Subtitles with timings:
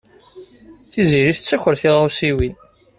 [0.91, 2.55] Tiziri tettaker tiɣawsiwin.